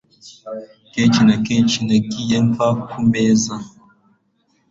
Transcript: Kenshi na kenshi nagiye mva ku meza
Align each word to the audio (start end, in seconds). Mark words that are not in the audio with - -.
Kenshi 0.93 1.21
na 1.27 1.35
kenshi 1.45 1.77
nagiye 1.87 2.37
mva 2.47 2.67
ku 2.89 2.97
meza 3.11 3.55